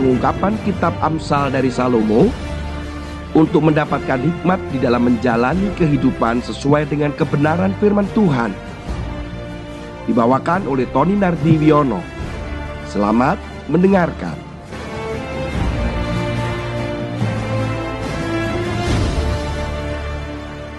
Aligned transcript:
pengungkapan 0.00 0.56
kitab 0.64 0.96
Amsal 1.04 1.52
dari 1.52 1.68
Salomo 1.68 2.32
untuk 3.36 3.68
mendapatkan 3.68 4.16
hikmat 4.16 4.56
di 4.72 4.80
dalam 4.80 5.04
menjalani 5.04 5.68
kehidupan 5.76 6.40
sesuai 6.40 6.88
dengan 6.88 7.12
kebenaran 7.12 7.76
firman 7.76 8.08
Tuhan. 8.16 8.56
Dibawakan 10.08 10.64
oleh 10.64 10.88
Tony 10.88 11.20
Nardiwiono. 11.20 12.00
Selamat 12.88 13.36
mendengarkan. 13.68 14.40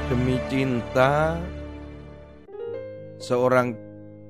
Demi 0.10 0.42
cinta 0.50 1.38
seorang 3.22 3.78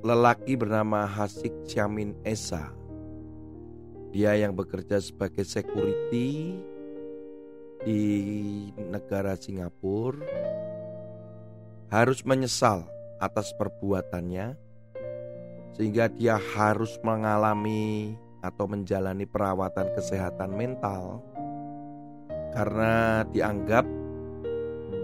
lelaki 0.04 0.54
bernama 0.54 1.08
Hasik 1.08 1.50
Syamin 1.64 2.12
Esa. 2.28 2.81
Dia 4.12 4.36
yang 4.36 4.52
bekerja 4.52 5.00
sebagai 5.00 5.42
security 5.48 6.60
di 7.82 8.04
negara 8.76 9.34
Singapura 9.40 10.20
harus 11.88 12.20
menyesal 12.22 12.84
atas 13.18 13.56
perbuatannya 13.56 14.54
sehingga 15.72 16.12
dia 16.12 16.36
harus 16.36 17.00
mengalami 17.00 18.12
atau 18.44 18.68
menjalani 18.68 19.24
perawatan 19.24 19.88
kesehatan 19.96 20.52
mental 20.52 21.24
karena 22.52 23.24
dianggap 23.32 23.88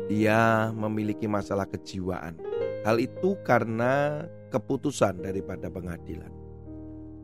dia 0.08 0.68
memiliki 0.72 1.24
masalah 1.24 1.64
kejiwaan. 1.64 2.36
Hal 2.84 3.00
itu 3.00 3.36
karena 3.44 4.24
keputusan 4.48 5.20
daripada 5.20 5.68
pengadilan. 5.68 6.37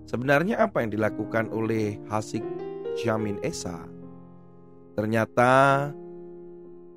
Sebenarnya 0.05 0.61
apa 0.61 0.85
yang 0.85 0.93
dilakukan 0.93 1.49
oleh 1.49 1.97
Hasik 2.09 2.45
Syamin 3.01 3.41
Esa 3.41 3.95
Ternyata 4.95 5.91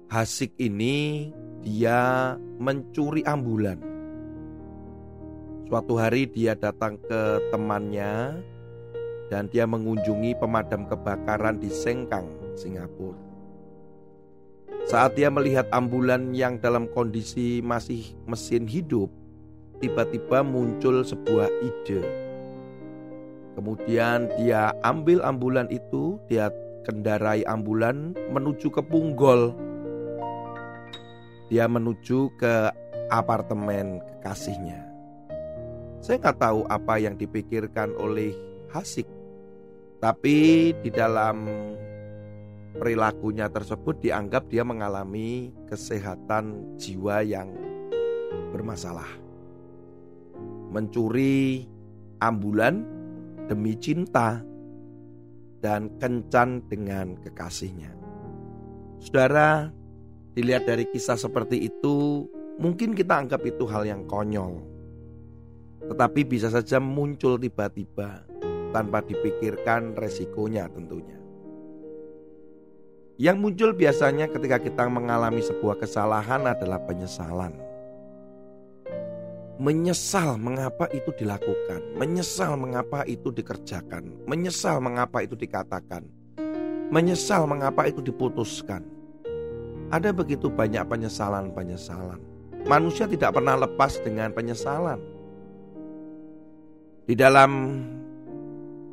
Hasik 0.08 0.54
ini 0.62 1.28
dia 1.66 2.38
mencuri 2.62 3.26
ambulan. 3.26 3.82
Suatu 5.68 5.98
hari 6.00 6.30
dia 6.30 6.54
datang 6.54 6.96
ke 7.02 7.42
temannya 7.52 8.40
dan 9.28 9.50
dia 9.52 9.68
mengunjungi 9.68 10.38
pemadam 10.40 10.88
kebakaran 10.88 11.60
di 11.60 11.68
Sengkang, 11.68 12.30
Singapura. 12.56 13.20
Saat 14.88 15.20
dia 15.20 15.28
melihat 15.28 15.68
ambulan 15.76 16.32
yang 16.32 16.56
dalam 16.64 16.88
kondisi 16.88 17.60
masih 17.60 18.16
mesin 18.24 18.64
hidup, 18.64 19.12
tiba-tiba 19.84 20.46
muncul 20.46 21.04
sebuah 21.04 21.52
ide. 21.66 22.27
Kemudian 23.58 24.30
dia 24.38 24.70
ambil 24.86 25.26
ambulan 25.26 25.66
itu, 25.74 26.22
dia 26.30 26.54
kendarai 26.86 27.42
ambulan 27.50 28.14
menuju 28.30 28.70
ke 28.70 28.86
Punggol. 28.86 29.58
Dia 31.50 31.66
menuju 31.66 32.38
ke 32.38 32.70
apartemen 33.10 33.98
kekasihnya. 34.06 34.86
Saya 36.06 36.22
nggak 36.22 36.38
tahu 36.38 36.70
apa 36.70 37.02
yang 37.02 37.18
dipikirkan 37.18 37.98
oleh 37.98 38.38
Hasik, 38.70 39.10
tapi 39.98 40.70
di 40.86 40.94
dalam 40.94 41.50
perilakunya 42.78 43.50
tersebut 43.50 43.98
dianggap 44.06 44.46
dia 44.54 44.62
mengalami 44.62 45.50
kesehatan 45.66 46.78
jiwa 46.78 47.26
yang 47.26 47.50
bermasalah. 48.54 49.08
Mencuri 50.70 51.66
ambulan 52.22 52.97
demi 53.48 53.74
cinta 53.80 54.44
dan 55.64 55.90
kencan 55.98 56.62
dengan 56.70 57.18
kekasihnya. 57.18 57.96
Saudara, 59.02 59.72
dilihat 60.38 60.70
dari 60.70 60.86
kisah 60.88 61.18
seperti 61.18 61.66
itu, 61.66 62.28
mungkin 62.62 62.94
kita 62.94 63.26
anggap 63.26 63.42
itu 63.48 63.66
hal 63.66 63.88
yang 63.88 64.06
konyol. 64.06 64.62
Tetapi 65.88 66.22
bisa 66.28 66.52
saja 66.52 66.78
muncul 66.78 67.40
tiba-tiba 67.40 68.28
tanpa 68.76 69.02
dipikirkan 69.02 69.96
resikonya 69.96 70.68
tentunya. 70.68 71.18
Yang 73.18 73.38
muncul 73.42 73.70
biasanya 73.74 74.30
ketika 74.30 74.62
kita 74.62 74.86
mengalami 74.86 75.42
sebuah 75.42 75.82
kesalahan 75.82 76.46
adalah 76.46 76.78
penyesalan 76.86 77.67
menyesal 79.58 80.38
mengapa 80.38 80.86
itu 80.94 81.10
dilakukan, 81.18 81.82
menyesal 81.98 82.54
mengapa 82.54 83.02
itu 83.10 83.34
dikerjakan, 83.34 84.06
menyesal 84.30 84.78
mengapa 84.78 85.26
itu 85.26 85.34
dikatakan, 85.34 86.06
menyesal 86.94 87.50
mengapa 87.50 87.90
itu 87.90 88.00
diputuskan. 88.06 88.86
Ada 89.90 90.14
begitu 90.14 90.52
banyak 90.54 90.86
penyesalan-penyesalan. 90.86 92.22
Manusia 92.68 93.10
tidak 93.10 93.34
pernah 93.34 93.58
lepas 93.58 93.98
dengan 94.04 94.30
penyesalan. 94.36 95.00
Di 97.08 97.16
dalam 97.16 97.82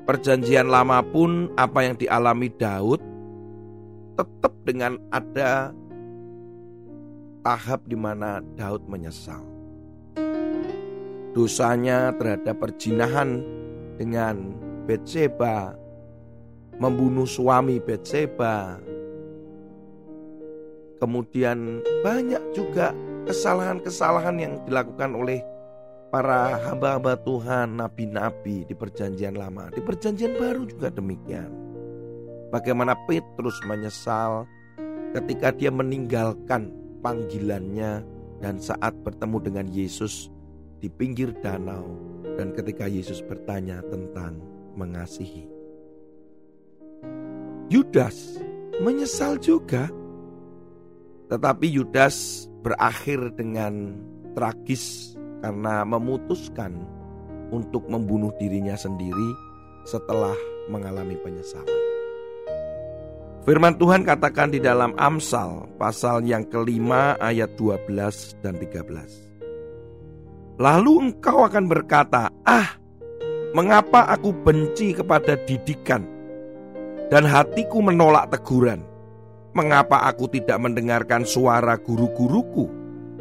perjanjian 0.06 0.70
lama 0.70 1.02
pun 1.02 1.50
apa 1.58 1.82
yang 1.82 1.98
dialami 1.98 2.48
Daud 2.54 3.02
tetap 4.14 4.54
dengan 4.62 5.02
ada 5.10 5.74
tahap 7.42 7.82
di 7.90 7.98
mana 7.98 8.38
Daud 8.54 8.86
menyesal 8.86 9.53
dosanya 11.34 12.14
terhadap 12.14 12.62
perjinahan 12.62 13.42
dengan 13.98 14.54
Betseba, 14.86 15.74
membunuh 16.78 17.26
suami 17.26 17.82
Betseba. 17.82 18.78
Kemudian 21.02 21.82
banyak 22.06 22.40
juga 22.54 22.94
kesalahan-kesalahan 23.26 24.36
yang 24.38 24.54
dilakukan 24.64 25.10
oleh 25.12 25.42
para 26.14 26.54
hamba-hamba 26.70 27.18
Tuhan, 27.26 27.82
nabi-nabi 27.82 28.62
di 28.64 28.74
perjanjian 28.78 29.34
lama. 29.34 29.74
Di 29.74 29.82
perjanjian 29.82 30.38
baru 30.38 30.62
juga 30.70 30.94
demikian. 30.94 31.50
Bagaimana 32.54 32.94
Petrus 33.10 33.58
menyesal 33.66 34.46
ketika 35.10 35.50
dia 35.50 35.74
meninggalkan 35.74 36.70
panggilannya 37.02 38.06
dan 38.38 38.54
saat 38.62 38.94
bertemu 39.02 39.38
dengan 39.42 39.66
Yesus 39.66 40.30
di 40.84 40.92
pinggir 40.92 41.32
danau 41.40 41.96
dan 42.36 42.52
ketika 42.52 42.84
Yesus 42.84 43.24
bertanya 43.24 43.80
tentang 43.88 44.36
mengasihi. 44.76 45.48
Yudas 47.72 48.36
menyesal 48.84 49.40
juga. 49.40 49.88
Tetapi 51.32 51.72
Yudas 51.72 52.44
berakhir 52.60 53.32
dengan 53.32 53.96
tragis 54.36 55.16
karena 55.40 55.88
memutuskan 55.88 56.76
untuk 57.48 57.88
membunuh 57.88 58.28
dirinya 58.36 58.76
sendiri 58.76 59.30
setelah 59.88 60.36
mengalami 60.68 61.16
penyesalan. 61.24 61.80
Firman 63.48 63.80
Tuhan 63.80 64.04
katakan 64.04 64.52
di 64.52 64.60
dalam 64.60 64.92
Amsal 65.00 65.64
pasal 65.80 66.28
yang 66.28 66.44
kelima 66.44 67.16
ayat 67.20 67.56
12 67.56 68.44
dan 68.44 68.60
13. 68.60 69.33
Lalu 70.54 71.10
engkau 71.10 71.42
akan 71.42 71.66
berkata, 71.66 72.30
"Ah, 72.46 72.78
mengapa 73.58 74.06
aku 74.06 74.30
benci 74.30 74.94
kepada 74.94 75.34
didikan 75.42 76.06
dan 77.10 77.26
hatiku 77.26 77.82
menolak 77.82 78.30
teguran? 78.30 78.86
Mengapa 79.54 80.06
aku 80.06 80.30
tidak 80.30 80.58
mendengarkan 80.62 81.26
suara 81.26 81.74
guru-guruku 81.78 82.70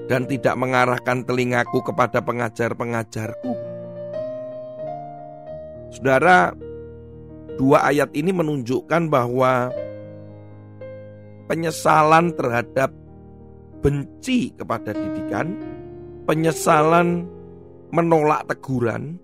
dan 0.05 0.29
tidak 0.29 0.53
mengarahkan 0.61 1.25
telingaku 1.25 1.81
kepada 1.81 2.21
pengajar-pengajarku?" 2.21 3.53
Saudara, 5.89 6.53
dua 7.57 7.89
ayat 7.89 8.13
ini 8.13 8.29
menunjukkan 8.29 9.09
bahwa 9.09 9.73
penyesalan 11.49 12.29
terhadap 12.37 12.93
benci 13.81 14.53
kepada 14.53 14.93
didikan 14.93 15.72
penyesalan 16.23 17.27
menolak 17.93 18.49
teguran, 18.49 19.19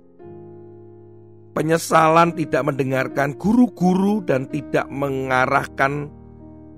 penyesalan 1.58 2.36
tidak 2.38 2.62
mendengarkan 2.68 3.34
guru-guru 3.36 4.22
dan 4.24 4.46
tidak 4.52 4.86
mengarahkan 4.92 6.12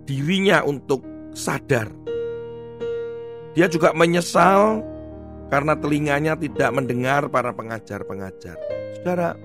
dirinya 0.07 0.63
untuk 0.63 1.03
sadar. 1.35 1.91
Dia 3.51 3.67
juga 3.67 3.91
menyesal 3.91 4.79
karena 5.51 5.75
telinganya 5.75 6.39
tidak 6.39 6.71
mendengar 6.71 7.27
para 7.27 7.51
pengajar-pengajar. 7.51 8.55
Saudara, 8.95 9.35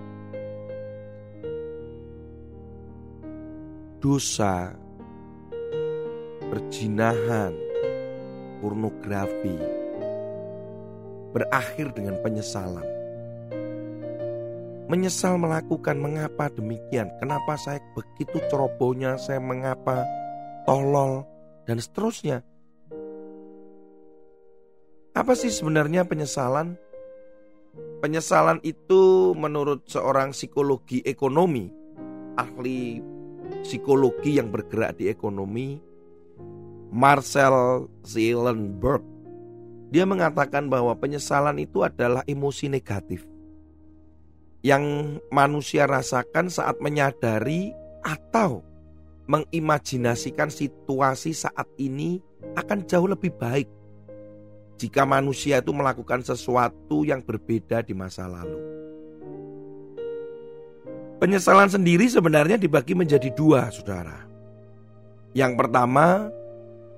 dosa, 3.98 4.70
perjinahan, 6.46 7.50
pornografi, 8.62 9.75
berakhir 11.36 11.92
dengan 11.92 12.16
penyesalan. 12.24 12.96
menyesal 14.86 15.34
melakukan 15.34 15.98
mengapa 15.98 16.46
demikian, 16.54 17.10
kenapa 17.18 17.58
saya 17.58 17.82
begitu 17.98 18.38
cerobohnya, 18.46 19.18
saya 19.18 19.42
mengapa 19.42 20.06
tolol 20.62 21.26
dan 21.66 21.82
seterusnya. 21.82 22.46
Apa 25.10 25.34
sih 25.34 25.50
sebenarnya 25.50 26.06
penyesalan? 26.06 26.78
Penyesalan 27.98 28.62
itu 28.62 29.34
menurut 29.34 29.90
seorang 29.90 30.30
psikologi 30.30 31.02
ekonomi, 31.02 31.66
ahli 32.38 33.02
psikologi 33.66 34.38
yang 34.38 34.54
bergerak 34.54 35.02
di 35.02 35.10
ekonomi, 35.10 35.82
Marcel 36.94 37.90
Zielenberg. 38.06 39.15
Dia 39.90 40.02
mengatakan 40.02 40.66
bahwa 40.66 40.94
penyesalan 40.98 41.62
itu 41.62 41.86
adalah 41.86 42.26
emosi 42.26 42.66
negatif 42.66 43.22
yang 44.66 45.16
manusia 45.30 45.86
rasakan 45.86 46.50
saat 46.50 46.82
menyadari 46.82 47.70
atau 48.02 48.66
mengimajinasikan 49.30 50.50
situasi 50.50 51.34
saat 51.34 51.70
ini 51.78 52.18
akan 52.58 52.82
jauh 52.86 53.06
lebih 53.06 53.30
baik 53.38 53.70
jika 54.74 55.06
manusia 55.06 55.62
itu 55.62 55.70
melakukan 55.70 56.22
sesuatu 56.26 57.06
yang 57.06 57.22
berbeda 57.22 57.82
di 57.86 57.94
masa 57.94 58.26
lalu. 58.26 58.58
Penyesalan 61.16 61.72
sendiri 61.72 62.10
sebenarnya 62.12 62.60
dibagi 62.60 62.92
menjadi 62.92 63.32
dua, 63.32 63.72
saudara. 63.72 64.28
Yang 65.32 65.52
pertama, 65.64 66.28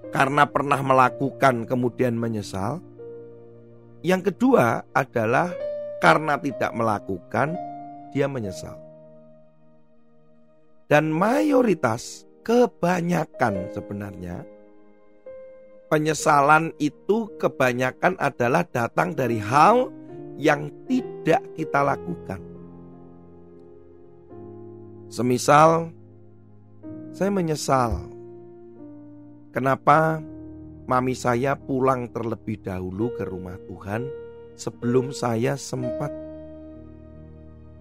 karena 0.09 0.49
pernah 0.49 0.81
melakukan 0.81 1.69
kemudian 1.69 2.17
menyesal. 2.17 2.81
Yang 4.01 4.33
kedua 4.33 4.87
adalah 4.95 5.53
karena 5.99 6.39
tidak 6.39 6.73
melakukan, 6.73 7.59
dia 8.15 8.31
menyesal. 8.31 8.79
Dan 10.89 11.13
mayoritas, 11.13 12.25
kebanyakan 12.41 13.69
sebenarnya, 13.77 14.41
penyesalan 15.93 16.73
itu 16.81 17.29
kebanyakan 17.37 18.17
adalah 18.17 18.65
datang 18.65 19.13
dari 19.13 19.37
hal 19.37 19.93
yang 20.41 20.73
tidak 20.89 21.45
kita 21.53 21.85
lakukan. 21.85 22.41
Semisal, 25.13 25.93
saya 27.13 27.29
menyesal 27.33 28.08
kenapa 29.59 30.23
mami 30.87 31.19
saya 31.19 31.59
pulang 31.59 32.07
terlebih 32.15 32.63
dahulu 32.63 33.11
ke 33.19 33.27
rumah 33.27 33.59
Tuhan 33.67 34.07
sebelum 34.55 35.11
saya 35.11 35.59
sempat 35.59 36.15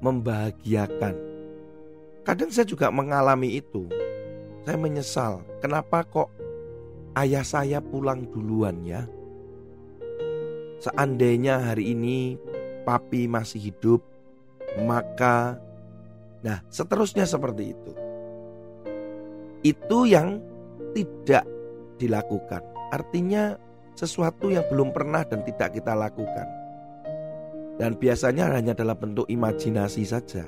membahagiakan. 0.01 1.13
Kadang 2.25 2.49
saya 2.49 2.65
juga 2.65 2.89
mengalami 2.89 3.61
itu. 3.61 3.85
Saya 4.65 4.73
menyesal, 4.81 5.45
kenapa 5.61 6.01
kok 6.01 6.33
ayah 7.13 7.45
saya 7.45 7.77
pulang 7.77 8.25
duluan 8.33 8.81
ya. 8.81 9.05
Seandainya 10.81 11.61
hari 11.61 11.93
ini 11.93 12.41
papi 12.89 13.29
masih 13.29 13.69
hidup, 13.69 14.01
maka 14.81 15.61
nah 16.41 16.57
seterusnya 16.73 17.29
seperti 17.29 17.69
itu. 17.69 17.91
Itu 19.61 20.09
yang 20.09 20.41
tidak 20.97 21.56
dilakukan. 21.97 22.61
Artinya 22.93 23.57
sesuatu 23.97 24.53
yang 24.53 24.63
belum 24.69 24.93
pernah 24.93 25.25
dan 25.25 25.41
tidak 25.41 25.73
kita 25.75 25.97
lakukan. 25.97 26.47
Dan 27.77 27.97
biasanya 27.97 28.53
hanya 28.53 28.73
dalam 28.73 28.97
bentuk 28.97 29.25
imajinasi 29.29 30.05
saja. 30.05 30.45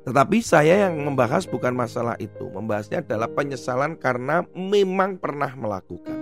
Tetapi 0.00 0.40
saya 0.40 0.88
yang 0.88 0.96
membahas 1.04 1.44
bukan 1.44 1.76
masalah 1.76 2.16
itu, 2.16 2.48
membahasnya 2.48 3.04
adalah 3.04 3.28
penyesalan 3.28 4.00
karena 4.00 4.44
memang 4.56 5.20
pernah 5.20 5.52
melakukan. 5.52 6.16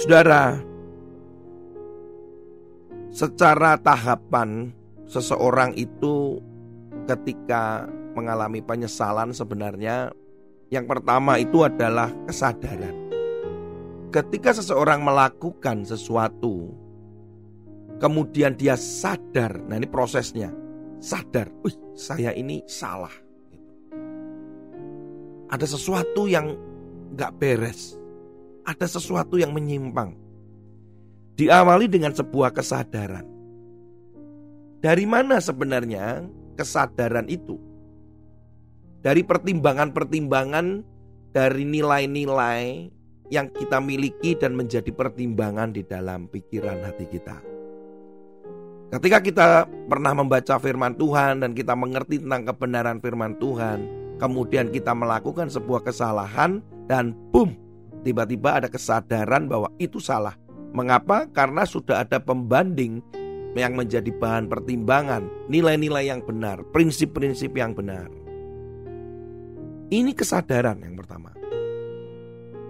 Saudara, 0.00 0.56
secara 3.12 3.76
tahapan 3.76 4.72
seseorang 5.04 5.76
itu 5.76 6.40
ketika 7.04 7.84
mengalami 8.16 8.64
penyesalan 8.64 9.36
sebenarnya 9.36 10.14
yang 10.70 10.86
pertama 10.86 11.36
itu 11.42 11.66
adalah 11.66 12.14
kesadaran. 12.30 12.94
Ketika 14.14 14.54
seseorang 14.54 15.02
melakukan 15.02 15.82
sesuatu, 15.82 16.70
kemudian 17.98 18.54
dia 18.54 18.78
sadar, 18.78 19.58
nah 19.66 19.78
ini 19.78 19.90
prosesnya, 19.90 20.54
sadar, 21.02 21.50
wih 21.66 21.74
saya 21.98 22.30
ini 22.34 22.62
salah. 22.70 23.12
Ada 25.50 25.66
sesuatu 25.66 26.30
yang 26.30 26.54
gak 27.18 27.34
beres, 27.42 27.98
ada 28.62 28.86
sesuatu 28.86 29.38
yang 29.38 29.50
menyimpang. 29.50 30.14
Diawali 31.34 31.90
dengan 31.90 32.14
sebuah 32.14 32.54
kesadaran. 32.54 33.26
Dari 34.78 35.04
mana 35.06 35.42
sebenarnya 35.42 36.26
kesadaran 36.54 37.26
itu? 37.26 37.69
Dari 39.00 39.24
pertimbangan-pertimbangan 39.24 40.66
dari 41.32 41.64
nilai-nilai 41.64 42.92
yang 43.32 43.48
kita 43.48 43.78
miliki 43.80 44.36
dan 44.36 44.52
menjadi 44.58 44.92
pertimbangan 44.92 45.72
di 45.72 45.86
dalam 45.86 46.28
pikiran 46.28 46.84
hati 46.84 47.06
kita. 47.08 47.40
Ketika 48.90 49.18
kita 49.22 49.46
pernah 49.86 50.12
membaca 50.18 50.58
firman 50.58 50.98
Tuhan 50.98 51.46
dan 51.46 51.54
kita 51.54 51.78
mengerti 51.78 52.18
tentang 52.18 52.50
kebenaran 52.50 52.98
firman 52.98 53.38
Tuhan, 53.38 53.86
kemudian 54.18 54.68
kita 54.74 54.90
melakukan 54.92 55.46
sebuah 55.46 55.86
kesalahan 55.86 56.58
dan 56.90 57.14
boom, 57.30 57.54
tiba-tiba 58.02 58.58
ada 58.58 58.66
kesadaran 58.66 59.46
bahwa 59.46 59.70
itu 59.78 60.02
salah. 60.02 60.34
Mengapa? 60.74 61.30
Karena 61.30 61.62
sudah 61.62 62.02
ada 62.02 62.18
pembanding 62.18 62.98
yang 63.54 63.78
menjadi 63.78 64.10
bahan 64.10 64.50
pertimbangan, 64.50 65.26
nilai-nilai 65.46 66.10
yang 66.10 66.20
benar, 66.26 66.66
prinsip-prinsip 66.74 67.54
yang 67.54 67.72
benar. 67.72 68.19
Ini 69.90 70.14
kesadaran 70.14 70.78
yang 70.86 70.94
pertama. 70.94 71.34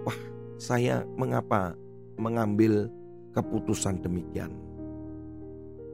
Wah, 0.03 0.19
saya 0.57 1.05
mengapa 1.15 1.77
mengambil 2.17 2.89
keputusan 3.31 4.01
demikian? 4.01 4.71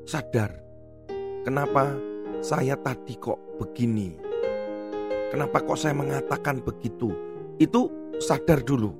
sadar 0.07 0.55
kenapa 1.43 1.91
saya 2.39 2.79
tadi 2.79 3.19
kok 3.19 3.59
begini. 3.59 4.15
Kenapa 5.27 5.59
kok 5.59 5.75
saya 5.75 5.91
mengatakan 5.91 6.63
begitu? 6.63 7.11
Itu 7.59 7.91
sadar 8.23 8.63
dulu. 8.63 8.95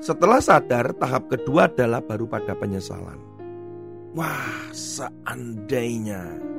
Setelah 0.00 0.40
sadar, 0.40 0.96
tahap 0.96 1.28
kedua 1.28 1.68
adalah 1.68 2.00
baru 2.00 2.24
pada 2.24 2.56
penyesalan. 2.56 3.20
Wah, 4.16 4.72
seandainya. 4.72 6.51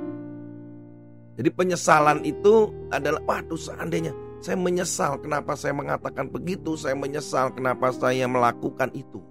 Jadi 1.33 1.49
penyesalan 1.49 2.21
itu 2.21 2.69
adalah, 2.93 3.21
waduh 3.25 3.57
seandainya. 3.57 4.13
Saya 4.43 4.59
menyesal 4.59 5.17
kenapa 5.23 5.57
saya 5.57 5.73
mengatakan 5.73 6.29
begitu. 6.29 6.77
Saya 6.77 6.93
menyesal 6.93 7.55
kenapa 7.55 7.89
saya 7.95 8.29
melakukan 8.29 8.91
itu. 8.93 9.23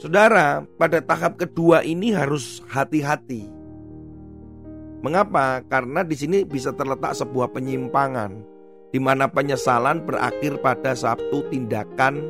Saudara, 0.00 0.64
pada 0.78 1.02
tahap 1.04 1.36
kedua 1.36 1.84
ini 1.84 2.14
harus 2.14 2.64
hati-hati. 2.70 3.50
Mengapa? 5.00 5.64
Karena 5.68 6.04
di 6.04 6.16
sini 6.16 6.44
bisa 6.44 6.72
terletak 6.72 7.16
sebuah 7.16 7.52
penyimpangan 7.52 8.36
di 8.92 9.00
mana 9.00 9.26
penyesalan 9.28 10.04
berakhir 10.04 10.60
pada 10.60 10.94
satu 10.94 11.44
tindakan 11.52 12.20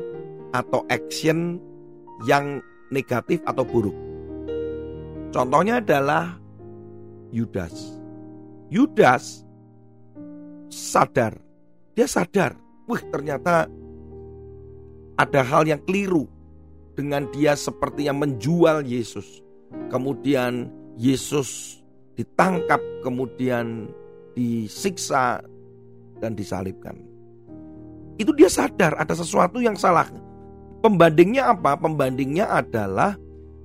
atau 0.55 0.83
action 0.87 1.59
yang 2.27 2.59
negatif 2.91 3.39
atau 3.47 3.63
buruk. 3.63 3.95
Contohnya 5.31 5.79
adalah 5.79 6.40
Yudas. 7.31 7.97
Yudas 8.71 9.43
sadar, 10.71 11.35
dia 11.95 12.07
sadar, 12.07 12.55
wih 12.87 13.03
ternyata 13.11 13.67
ada 15.19 15.41
hal 15.43 15.67
yang 15.67 15.83
keliru 15.83 16.25
dengan 16.95 17.27
dia 17.35 17.53
seperti 17.59 18.07
yang 18.07 18.19
menjual 18.19 18.87
Yesus. 18.87 19.43
Kemudian 19.91 20.71
Yesus 20.95 21.79
ditangkap, 22.15 22.79
kemudian 23.03 23.91
disiksa 24.35 25.43
dan 26.23 26.35
disalibkan. 26.35 26.95
Itu 28.15 28.31
dia 28.35 28.47
sadar 28.47 28.95
ada 28.95 29.11
sesuatu 29.15 29.59
yang 29.59 29.75
salah. 29.75 30.07
Pembandingnya 30.81 31.53
apa? 31.53 31.77
Pembandingnya 31.77 32.49
adalah 32.49 33.15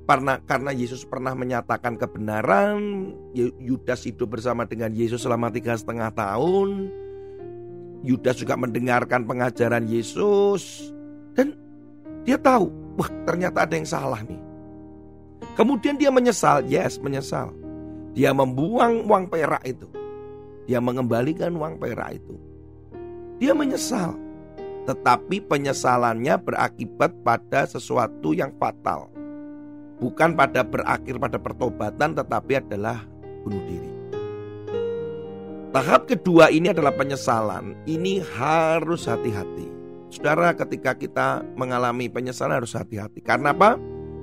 karena 0.07 0.39
karena 0.47 0.71
Yesus 0.71 1.03
pernah 1.03 1.35
menyatakan 1.35 1.99
kebenaran, 1.99 3.11
Yudas 3.37 4.07
hidup 4.07 4.39
bersama 4.39 4.65
dengan 4.65 4.95
Yesus 4.95 5.27
selama 5.27 5.51
tiga 5.51 5.75
setengah 5.75 6.15
tahun. 6.15 6.91
Yudas 8.07 8.39
juga 8.39 8.55
mendengarkan 8.55 9.27
pengajaran 9.27 9.91
Yesus 9.91 10.95
dan 11.35 11.59
dia 12.23 12.39
tahu 12.39 12.87
Wah 12.97 13.13
ternyata 13.29 13.69
ada 13.69 13.77
yang 13.77 13.89
salah 13.89 14.21
nih. 14.25 14.41
Kemudian 15.53 16.01
dia 16.01 16.09
menyesal, 16.09 16.65
yes 16.65 16.97
menyesal. 16.97 17.53
Dia 18.17 18.33
membuang 18.33 19.05
uang 19.05 19.29
perak 19.29 19.61
itu. 19.69 19.89
Dia 20.65 20.81
mengembalikan 20.81 21.53
uang 21.53 21.77
perak 21.77 22.17
itu. 22.17 22.35
Dia 23.37 23.53
menyesal. 23.53 24.17
Tetapi 24.89 25.45
penyesalannya 25.45 26.41
berakibat 26.41 27.13
pada 27.21 27.69
sesuatu 27.69 28.33
yang 28.33 28.57
fatal. 28.57 29.13
Bukan 29.97 30.37
pada 30.37 30.61
berakhir 30.61 31.17
pada 31.17 31.41
pertobatan 31.41 32.13
tetapi 32.13 32.61
adalah 32.61 33.01
bunuh 33.45 33.63
diri. 33.65 33.93
Tahap 35.73 36.09
kedua 36.09 36.49
ini 36.49 36.73
adalah 36.73 36.93
penyesalan. 36.93 37.77
Ini 37.85 38.25
harus 38.37 39.05
hati-hati. 39.05 39.69
Saudara 40.09 40.57
ketika 40.57 40.97
kita 40.97 41.45
mengalami 41.57 42.09
penyesalan 42.09 42.65
harus 42.65 42.73
hati-hati. 42.73 43.21
Karena 43.21 43.53
apa? 43.53 43.77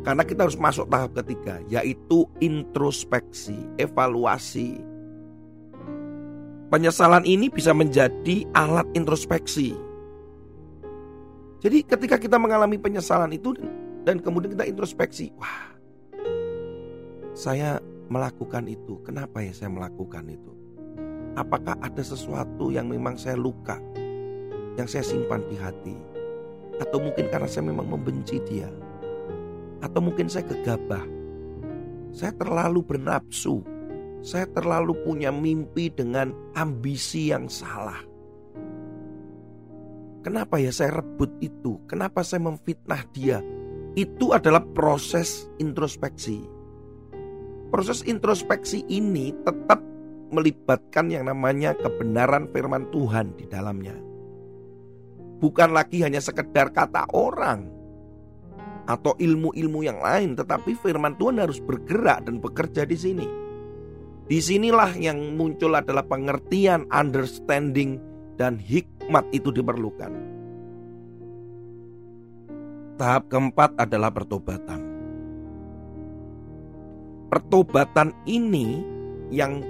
Karena 0.03 0.25
kita 0.25 0.49
harus 0.49 0.59
masuk 0.59 0.89
tahap 0.91 1.15
ketiga 1.23 1.63
yaitu 1.71 2.25
introspeksi, 2.43 3.55
evaluasi. 3.77 4.81
Penyesalan 6.73 7.21
ini 7.23 7.53
bisa 7.53 7.69
menjadi 7.69 8.49
alat 8.57 8.89
introspeksi. 8.97 9.77
Jadi 11.61 11.85
ketika 11.85 12.17
kita 12.19 12.35
mengalami 12.41 12.75
penyesalan 12.75 13.31
itu 13.31 13.55
dan 14.03 14.19
kemudian 14.19 14.51
kita 14.59 14.67
introspeksi, 14.67 15.31
wah, 15.39 15.71
saya 17.31 17.79
melakukan 18.11 18.67
itu. 18.67 18.99
Kenapa 19.07 19.39
ya 19.39 19.55
saya 19.55 19.71
melakukan 19.71 20.27
itu? 20.27 20.51
Apakah 21.39 21.79
ada 21.79 22.03
sesuatu 22.03 22.69
yang 22.69 22.91
memang 22.91 23.15
saya 23.15 23.39
luka, 23.39 23.79
yang 24.75 24.85
saya 24.85 25.01
simpan 25.01 25.41
di 25.47 25.55
hati, 25.55 25.95
atau 26.77 26.99
mungkin 26.99 27.31
karena 27.31 27.47
saya 27.47 27.63
memang 27.71 27.89
membenci 27.89 28.37
dia, 28.43 28.69
atau 29.81 30.03
mungkin 30.03 30.27
saya 30.27 30.45
gegabah, 30.51 31.07
saya 32.11 32.35
terlalu 32.35 32.85
bernafsu, 32.85 33.63
saya 34.19 34.45
terlalu 34.51 34.93
punya 35.01 35.31
mimpi 35.31 35.89
dengan 35.89 36.35
ambisi 36.53 37.31
yang 37.33 37.47
salah. 37.47 38.03
Kenapa 40.23 40.55
ya 40.61 40.71
saya 40.71 41.01
rebut 41.01 41.33
itu? 41.43 41.81
Kenapa 41.89 42.23
saya 42.23 42.45
memfitnah 42.45 43.03
dia? 43.11 43.43
Itu 43.93 44.33
adalah 44.33 44.65
proses 44.73 45.45
introspeksi. 45.61 46.41
Proses 47.69 48.01
introspeksi 48.05 48.81
ini 48.89 49.29
tetap 49.45 49.81
melibatkan 50.33 51.13
yang 51.13 51.29
namanya 51.29 51.77
kebenaran 51.77 52.49
firman 52.49 52.89
Tuhan 52.89 53.37
di 53.37 53.45
dalamnya. 53.45 53.93
Bukan 55.37 55.69
lagi 55.77 56.01
hanya 56.01 56.17
sekedar 56.17 56.73
kata 56.73 57.05
orang 57.13 57.69
atau 58.89 59.13
ilmu-ilmu 59.13 59.85
yang 59.85 60.01
lain, 60.01 60.33
tetapi 60.33 60.73
firman 60.73 61.13
Tuhan 61.21 61.37
harus 61.37 61.61
bergerak 61.61 62.25
dan 62.25 62.41
bekerja 62.41 62.89
di 62.89 62.97
sini. 62.97 63.27
Di 64.25 64.39
sinilah 64.41 64.97
yang 64.97 65.37
muncul 65.37 65.77
adalah 65.77 66.01
pengertian, 66.07 66.89
understanding, 66.89 68.01
dan 68.41 68.57
hikmat 68.57 69.27
itu 69.35 69.53
diperlukan. 69.53 70.32
Tahap 72.93 73.25
keempat 73.25 73.73
adalah 73.81 74.13
pertobatan. 74.13 74.77
Pertobatan 77.33 78.13
ini 78.29 78.85
yang 79.33 79.65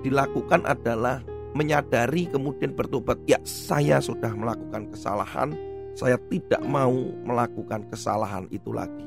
dilakukan 0.00 0.64
adalah 0.64 1.20
menyadari 1.52 2.24
kemudian 2.24 2.72
bertobat. 2.72 3.20
Ya, 3.28 3.36
saya 3.44 4.00
sudah 4.00 4.32
melakukan 4.32 4.88
kesalahan, 4.88 5.52
saya 5.92 6.16
tidak 6.32 6.64
mau 6.64 6.96
melakukan 7.28 7.84
kesalahan 7.92 8.48
itu 8.48 8.72
lagi. 8.72 9.04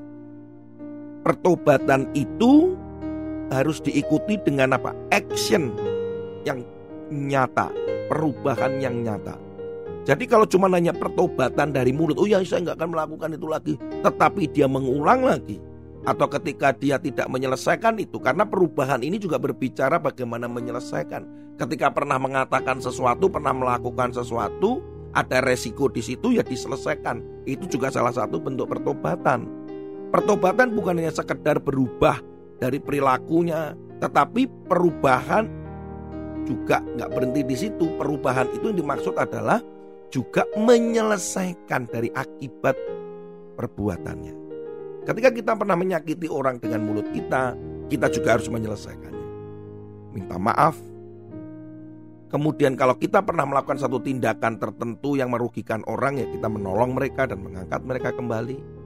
Pertobatan 1.25 2.13
itu 2.13 2.77
harus 3.49 3.81
diikuti 3.81 4.37
dengan 4.37 4.77
apa? 4.77 4.93
Action 5.09 5.73
yang 6.45 6.61
nyata, 7.09 7.73
perubahan 8.05 8.77
yang 8.77 9.01
nyata. 9.01 9.40
Jadi 10.01 10.25
kalau 10.25 10.49
cuma 10.49 10.65
nanya 10.65 10.93
pertobatan 10.97 11.69
dari 11.69 11.93
mulut, 11.93 12.17
oh 12.17 12.25
ya 12.25 12.41
saya 12.41 12.65
nggak 12.65 12.77
akan 12.81 12.89
melakukan 12.89 13.29
itu 13.37 13.47
lagi. 13.47 13.73
Tetapi 14.01 14.49
dia 14.49 14.65
mengulang 14.65 15.21
lagi. 15.21 15.61
Atau 16.01 16.25
ketika 16.25 16.73
dia 16.73 16.97
tidak 16.97 17.29
menyelesaikan 17.29 18.01
itu. 18.01 18.17
Karena 18.17 18.41
perubahan 18.41 19.05
ini 19.05 19.21
juga 19.21 19.37
berbicara 19.37 20.01
bagaimana 20.01 20.49
menyelesaikan. 20.49 21.53
Ketika 21.61 21.93
pernah 21.93 22.17
mengatakan 22.17 22.81
sesuatu, 22.81 23.29
pernah 23.29 23.53
melakukan 23.53 24.09
sesuatu, 24.09 24.81
ada 25.13 25.45
resiko 25.45 25.85
di 25.85 26.01
situ 26.01 26.33
ya 26.33 26.41
diselesaikan. 26.41 27.45
Itu 27.45 27.69
juga 27.69 27.93
salah 27.93 28.15
satu 28.15 28.41
bentuk 28.41 28.73
pertobatan. 28.73 29.45
Pertobatan 30.09 30.73
bukan 30.73 30.97
hanya 30.97 31.13
sekedar 31.13 31.61
berubah 31.61 32.17
dari 32.57 32.81
perilakunya, 32.81 33.77
tetapi 34.01 34.49
perubahan 34.65 35.45
juga 36.49 36.81
nggak 36.81 37.09
berhenti 37.13 37.41
di 37.45 37.55
situ. 37.55 37.85
Perubahan 38.01 38.49
itu 38.51 38.73
yang 38.73 38.81
dimaksud 38.81 39.15
adalah 39.15 39.61
juga 40.11 40.43
menyelesaikan 40.59 41.87
dari 41.87 42.11
akibat 42.11 42.75
perbuatannya. 43.55 44.35
Ketika 45.07 45.29
kita 45.33 45.51
pernah 45.57 45.73
menyakiti 45.73 46.29
orang 46.29 46.61
dengan 46.61 46.85
mulut 46.85 47.09
kita, 47.09 47.57
kita 47.89 48.07
juga 48.13 48.37
harus 48.37 48.51
menyelesaikannya. 48.51 49.27
Minta 50.13 50.37
maaf. 50.37 50.77
Kemudian 52.31 52.79
kalau 52.79 52.95
kita 52.95 53.19
pernah 53.25 53.43
melakukan 53.43 53.75
satu 53.75 53.99
tindakan 53.99 54.55
tertentu 54.55 55.19
yang 55.19 55.35
merugikan 55.35 55.83
orang 55.83 56.15
ya 56.15 56.27
kita 56.31 56.47
menolong 56.47 56.95
mereka 56.95 57.27
dan 57.27 57.43
mengangkat 57.43 57.81
mereka 57.83 58.15
kembali. 58.15 58.81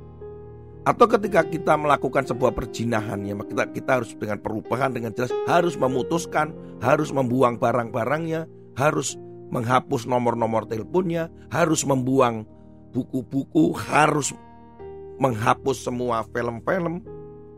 Atau 0.85 1.09
ketika 1.09 1.41
kita 1.45 1.73
melakukan 1.77 2.29
sebuah 2.29 2.53
perjinahan 2.53 3.25
ya 3.25 3.33
kita, 3.37 3.73
kita 3.73 3.91
harus 4.01 4.13
dengan 4.17 4.37
perubahan 4.37 4.93
dengan 4.93 5.13
jelas 5.17 5.33
harus 5.49 5.77
memutuskan, 5.77 6.53
harus 6.81 7.09
membuang 7.09 7.57
barang-barangnya, 7.57 8.45
harus 8.77 9.17
menghapus 9.53 10.09
nomor-nomor 10.09 10.65
teleponnya, 10.65 11.29
harus 11.53 11.85
membuang 11.85 12.45
buku-buku, 12.91 13.75
harus 13.75 14.33
menghapus 15.21 15.85
semua 15.85 16.25
film-film. 16.31 17.01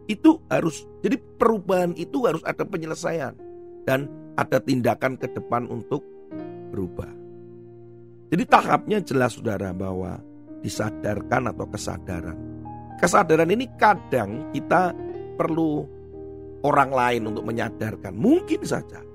Itu 0.08 0.40
harus 0.48 0.88
jadi 1.04 1.20
perubahan 1.20 1.92
itu 2.00 2.24
harus 2.24 2.40
ada 2.48 2.64
penyelesaian 2.64 3.36
dan 3.84 4.08
ada 4.40 4.64
tindakan 4.64 5.20
ke 5.20 5.28
depan 5.28 5.68
untuk 5.68 6.04
berubah. 6.72 7.12
Jadi 8.32 8.44
tahapnya 8.48 9.04
jelas 9.04 9.36
saudara 9.36 9.76
bahwa 9.76 10.20
disadarkan 10.64 11.52
atau 11.52 11.68
kesadaran 11.68 12.58
Kesadaran 12.98 13.54
ini 13.54 13.70
kadang 13.78 14.50
kita 14.50 14.90
perlu 15.38 15.86
orang 16.66 16.90
lain 16.90 17.30
untuk 17.30 17.46
menyadarkan. 17.46 18.18
Mungkin 18.18 18.66
saja. 18.66 19.06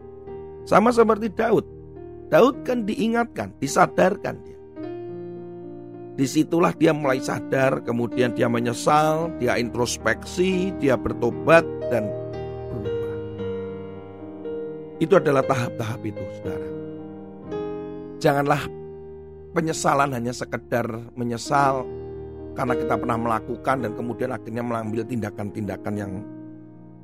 Sama 0.63 0.95
seperti 0.95 1.35
Daud. 1.35 1.67
Daud 2.33 2.65
kan 2.65 2.89
diingatkan, 2.89 3.53
disadarkan 3.61 4.41
dia. 4.41 4.57
Di 6.17 6.25
situlah 6.25 6.73
dia 6.73 6.97
mulai 6.97 7.21
sadar, 7.21 7.85
kemudian 7.85 8.33
dia 8.33 8.49
menyesal, 8.49 9.29
dia 9.37 9.61
introspeksi, 9.61 10.73
dia 10.81 10.97
bertobat 10.97 11.61
dan 11.93 12.09
berubah. 12.73 13.17
Itu 14.97 15.21
adalah 15.21 15.45
tahap-tahap 15.45 16.01
itu, 16.09 16.25
saudara. 16.41 16.69
Janganlah 18.17 18.63
penyesalan 19.53 20.17
hanya 20.17 20.33
sekedar 20.33 20.89
menyesal, 21.13 21.85
karena 22.57 22.81
kita 22.81 22.97
pernah 22.97 23.21
melakukan 23.21 23.77
dan 23.85 23.93
kemudian 23.93 24.33
akhirnya 24.33 24.65
mengambil 24.65 25.05
tindakan-tindakan 25.05 25.95
yang 26.01 26.13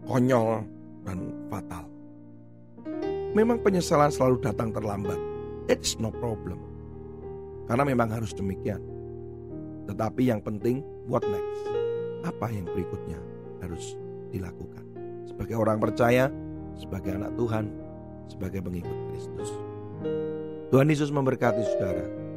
konyol 0.09 0.65
dan 1.05 1.37
fatal. 1.53 1.98
Memang 3.37 3.61
penyesalan 3.61 4.09
selalu 4.09 4.41
datang 4.41 4.73
terlambat. 4.73 5.19
It's 5.69 6.01
no 6.01 6.09
problem. 6.09 6.57
Karena 7.69 7.85
memang 7.85 8.09
harus 8.09 8.33
demikian. 8.33 8.81
Tetapi 9.85 10.33
yang 10.33 10.41
penting, 10.41 10.81
what 11.05 11.25
next? 11.29 11.61
Apa 12.25 12.49
yang 12.49 12.65
berikutnya 12.69 13.21
harus 13.61 13.97
dilakukan? 14.33 14.85
Sebagai 15.29 15.57
orang 15.61 15.77
percaya, 15.77 16.33
sebagai 16.77 17.17
anak 17.17 17.37
Tuhan, 17.37 17.69
sebagai 18.33 18.61
pengikut 18.65 18.97
Kristus. 19.13 19.51
Tuhan 20.69 20.89
Yesus 20.89 21.13
memberkati 21.13 21.65
saudara. 21.65 22.28